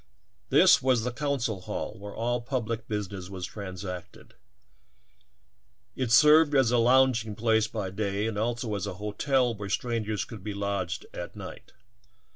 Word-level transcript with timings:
This 0.49 0.81
was 0.81 1.03
the 1.03 1.11
coun 1.11 1.39
cil 1.39 1.59
hall 1.61 1.93
where 1.99 2.15
all 2.15 2.41
public 2.41 2.87
business 2.87 3.29
was 3.29 3.45
transacted; 3.45 4.33
it 5.95 6.09
served 6.11 6.55
as 6.55 6.71
a 6.71 6.79
lounging 6.79 7.35
place 7.35 7.67
by 7.67 7.91
day 7.91 8.25
and 8.25 8.35
also 8.35 8.73
as 8.73 8.87
a 8.87 8.95
hotel 8.95 9.53
where 9.53 9.69
strangers 9.69 10.25
could 10.25 10.43
be 10.43 10.55
lodged 10.55 11.05
at 11.13 11.35
night. 11.35 11.73